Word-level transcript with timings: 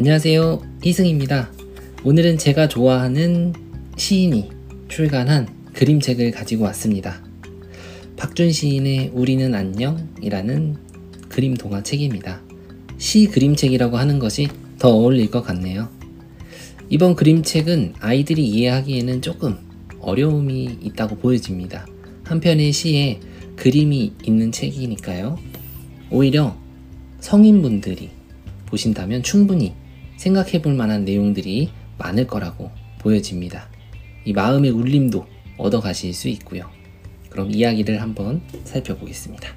안녕하세요. 0.00 0.62
이승입니다. 0.82 1.52
오늘은 2.04 2.38
제가 2.38 2.68
좋아하는 2.68 3.52
시인이 3.98 4.48
출간한 4.88 5.46
그림책을 5.74 6.30
가지고 6.30 6.64
왔습니다. 6.64 7.22
박준 8.16 8.50
시인의 8.50 9.10
우리는 9.12 9.54
안녕이라는 9.54 10.76
그림 11.28 11.52
동화 11.52 11.82
책입니다. 11.82 12.40
시 12.96 13.26
그림책이라고 13.26 13.98
하는 13.98 14.18
것이 14.18 14.48
더 14.78 14.88
어울릴 14.88 15.30
것 15.30 15.42
같네요. 15.42 15.90
이번 16.88 17.14
그림책은 17.14 17.96
아이들이 18.00 18.48
이해하기에는 18.48 19.20
조금 19.20 19.58
어려움이 20.00 20.78
있다고 20.80 21.16
보여집니다. 21.16 21.86
한편의 22.24 22.72
시에 22.72 23.20
그림이 23.56 24.14
있는 24.24 24.50
책이니까요. 24.50 25.38
오히려 26.10 26.56
성인분들이 27.20 28.08
보신다면 28.64 29.22
충분히 29.22 29.74
생각해 30.20 30.60
볼 30.60 30.74
만한 30.74 31.06
내용들이 31.06 31.70
많을 31.96 32.26
거라고 32.26 32.70
보여집니다. 32.98 33.70
이 34.26 34.34
마음의 34.34 34.70
울림도 34.70 35.26
얻어 35.56 35.80
가실 35.80 36.12
수 36.12 36.28
있고요. 36.28 36.68
그럼 37.30 37.50
이야기를 37.50 38.02
한번 38.02 38.42
살펴보겠습니다. 38.64 39.48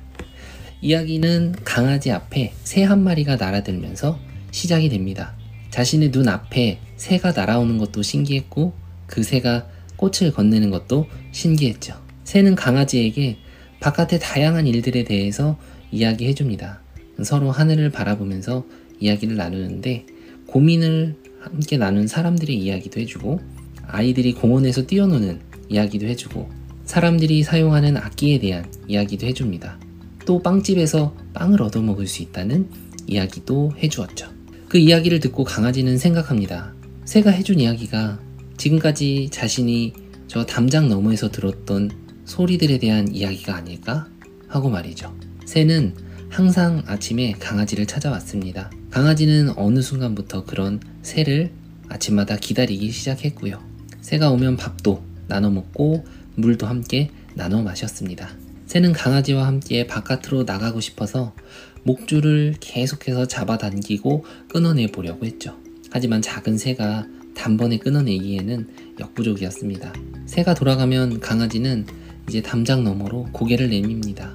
이야기는 0.82 1.56
강아지 1.66 2.12
앞에 2.12 2.54
새 2.64 2.84
한 2.84 3.04
마리가 3.04 3.36
날아들면서 3.36 4.18
시작이 4.52 4.88
됩니다. 4.88 5.36
자신의 5.70 6.12
눈 6.12 6.30
앞에 6.30 6.80
새가 6.96 7.34
날아오는 7.34 7.78
것도 7.78 8.02
신기했고 8.02 8.74
그 9.06 9.22
새가 9.22 9.68
꽃을 9.98 10.32
건네는 10.32 10.70
것도 10.70 11.08
신기했죠. 11.34 12.02
새는 12.24 12.56
강아지에게 12.56 13.38
바깥의 13.82 14.20
다양한 14.22 14.66
일들에 14.68 15.04
대해서 15.04 15.60
이야기해 15.92 16.34
줍니다. 16.36 16.80
서로 17.22 17.52
하늘을 17.52 17.90
바라보면서 17.90 18.66
이야기를 19.02 19.36
나누는데 19.36 20.06
고민을 20.54 21.16
함께 21.40 21.78
나눈 21.78 22.06
사람들의 22.06 22.56
이야기도 22.56 23.00
해주고 23.00 23.40
아이들이 23.88 24.34
공원에서 24.34 24.86
뛰어노는 24.86 25.40
이야기도 25.68 26.06
해주고 26.06 26.48
사람들이 26.86 27.42
사용하는 27.42 27.98
악기에 27.98 28.38
대한 28.38 28.72
이야기도 28.88 29.26
해줍니다. 29.26 29.80
또 30.28 30.44
빵집에서 30.44 31.16
빵을 31.34 31.60
얻어먹을 31.64 32.06
수 32.06 32.22
있다는 32.22 32.70
이야기도 33.08 33.74
해주었죠. 33.82 34.30
그 34.70 34.78
이야기를 34.78 35.20
듣고 35.22 35.44
강아지는 35.44 35.98
생각합니다. 35.98 36.72
새가 37.06 37.32
해준 37.32 37.60
이야기가 37.60 38.20
지금까지 38.58 39.30
자신이 39.32 39.94
저 40.28 40.46
담장 40.46 40.88
너머에서 40.88 41.32
들었던 41.32 41.90
소리들에 42.26 42.78
대한 42.78 43.14
이야기가 43.14 43.56
아닐까? 43.56 44.08
하고 44.48 44.70
말이죠. 44.70 45.18
새는 45.46 45.96
항상 46.34 46.82
아침에 46.88 47.34
강아지를 47.34 47.86
찾아왔습니다. 47.86 48.72
강아지는 48.90 49.56
어느 49.56 49.84
순간부터 49.84 50.46
그런 50.46 50.80
새를 51.04 51.52
아침마다 51.90 52.38
기다리기 52.38 52.90
시작했고요. 52.90 53.64
새가 54.02 54.32
오면 54.32 54.58
밥도 54.58 55.04
나눠 55.28 55.52
먹고 55.52 56.04
물도 56.34 56.66
함께 56.66 57.12
나눠 57.36 57.62
마셨습니다. 57.62 58.30
새는 58.66 58.94
강아지와 58.94 59.46
함께 59.46 59.86
바깥으로 59.86 60.46
나가고 60.46 60.80
싶어서 60.80 61.36
목줄을 61.84 62.56
계속해서 62.60 63.28
잡아당기고 63.28 64.26
끊어내 64.50 64.88
보려고 64.88 65.28
했죠. 65.28 65.56
하지만 65.92 66.24
작은 66.24 66.58
새가 66.58 67.06
단번에 67.36 67.78
끊어내기에는 67.78 68.70
역부족이었습니다. 69.00 69.94
새가 70.26 70.56
돌아가면 70.56 71.20
강아지는 71.20 71.86
이제 72.28 72.42
담장 72.42 72.84
너머로 72.84 73.30
고개를 73.34 73.70
내밉니다. 73.70 74.34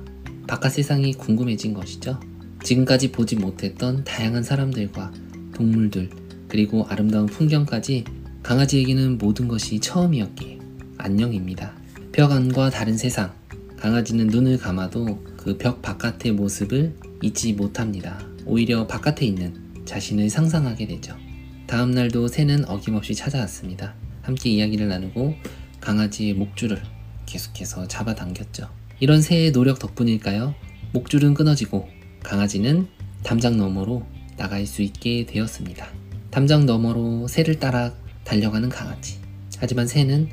바깥 0.49 0.73
세상이 0.73 1.13
궁금해진 1.13 1.75
것이죠. 1.75 2.19
지금까지 2.65 3.13
보지 3.13 3.37
못했던 3.37 4.03
다양한 4.03 4.43
사람들과 4.43 5.13
동물들, 5.55 6.09
그리고 6.49 6.87
아름다운 6.89 7.27
풍경까지 7.27 8.05
강아지에게는 8.43 9.19
모든 9.19 9.47
것이 9.47 9.78
처음이었기에 9.78 10.59
안녕입니다. 10.97 11.75
벽 12.12 12.33
안과 12.33 12.71
다른 12.71 12.97
세상, 12.97 13.31
강아지는 13.77 14.28
눈을 14.28 14.56
감아도 14.56 15.22
그 15.37 15.56
벽 15.59 15.83
바깥의 15.83 16.33
모습을 16.33 16.97
잊지 17.22 17.53
못합니다. 17.53 18.19
오히려 18.47 18.87
바깥에 18.87 19.27
있는 19.27 19.55
자신을 19.84 20.31
상상하게 20.31 20.87
되죠. 20.87 21.15
다음 21.67 21.91
날도 21.91 22.27
새는 22.28 22.67
어김없이 22.69 23.15
찾아왔습니다. 23.15 23.95
함께 24.22 24.49
이야기를 24.51 24.89
나누고 24.89 25.34
강아지의 25.81 26.34
목줄을 26.34 26.81
계속해서 27.27 27.87
잡아당겼죠. 27.87 28.78
이런 29.00 29.22
새의 29.22 29.53
노력 29.53 29.78
덕분일까요? 29.78 30.56
목줄은 30.92 31.34
끊어지고 31.34 31.88
강아지는 32.25 32.88
담장 33.22 33.56
너머로 33.56 34.04
나갈 34.36 34.66
수 34.66 34.82
있게 34.82 35.25
되었습니다. 35.25 35.86
담장 36.32 36.66
너머로 36.66 37.28
새를 37.28 37.60
따라 37.60 37.94
달려가는 38.25 38.69
강아지. 38.69 39.19
하지만 39.59 39.86
새는 39.86 40.28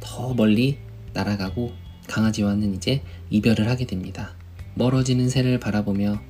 더 0.00 0.34
멀리 0.34 0.78
날아가고 1.12 1.72
강아지와는 2.08 2.74
이제 2.74 3.02
이별을 3.30 3.68
하게 3.68 3.86
됩니다. 3.86 4.34
멀어지는 4.74 5.28
새를 5.28 5.60
바라보며 5.60 6.20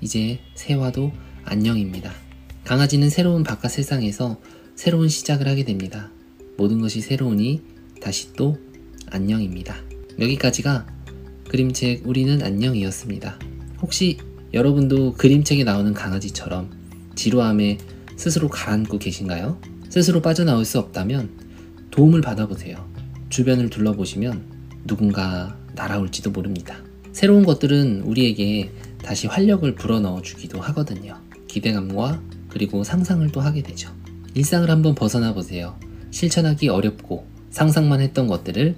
이제 0.00 0.38
새와도 0.54 1.12
안녕입니다. 1.44 2.12
강아지는 2.64 3.10
새로운 3.10 3.42
바깥 3.42 3.72
세상에서 3.72 4.40
새로운 4.76 5.08
시작을 5.08 5.48
하게 5.48 5.64
됩니다. 5.64 6.10
모든 6.56 6.80
것이 6.80 7.00
새로우니 7.00 7.62
다시 8.00 8.32
또 8.34 8.56
안녕입니다. 9.10 9.76
여기까지가 10.20 10.93
그림책 11.48 12.02
우리는 12.06 12.42
안녕이었습니다. 12.42 13.38
혹시 13.82 14.18
여러분도 14.52 15.14
그림책에 15.14 15.64
나오는 15.64 15.92
강아지처럼 15.92 16.70
지루함에 17.14 17.78
스스로 18.16 18.48
가라앉고 18.48 18.98
계신가요? 18.98 19.60
스스로 19.88 20.22
빠져나올 20.22 20.64
수 20.64 20.78
없다면 20.78 21.30
도움을 21.90 22.22
받아보세요. 22.22 22.88
주변을 23.28 23.70
둘러보시면 23.70 24.42
누군가 24.84 25.56
날아올지도 25.74 26.30
모릅니다. 26.30 26.78
새로운 27.12 27.44
것들은 27.44 28.02
우리에게 28.02 28.70
다시 29.02 29.26
활력을 29.26 29.74
불어넣어 29.74 30.22
주기도 30.22 30.60
하거든요. 30.60 31.16
기대감과 31.46 32.22
그리고 32.48 32.82
상상을 32.82 33.30
또 33.30 33.40
하게 33.40 33.62
되죠. 33.62 33.92
일상을 34.34 34.68
한번 34.68 34.94
벗어나 34.94 35.34
보세요. 35.34 35.78
실천하기 36.10 36.68
어렵고 36.68 37.26
상상만 37.50 38.00
했던 38.00 38.26
것들을 38.26 38.74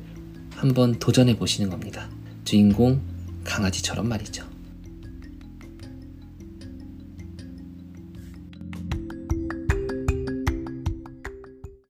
한번 0.51 0.99
도전해 0.99 1.37
보시는 1.37 1.71
겁니다. 1.71 2.11
주인공 2.47 3.01
강아지처럼 3.43 4.09
말이죠. 4.09 4.56